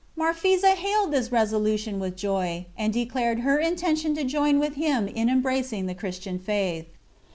Marphisa 0.17 0.71
hailed 0.71 1.11
this 1.11 1.31
resolution 1.31 1.99
with 1.99 2.15
joy, 2.15 2.65
and 2.75 2.91
declared 2.91 3.41
her 3.41 3.59
intention 3.59 4.15
to 4.15 4.23
join 4.23 4.57
with 4.57 4.73
him 4.73 5.07
in 5.07 5.29
embracing 5.29 5.85
the 5.85 5.93
Christian 5.93 6.39
faith. 6.39 6.87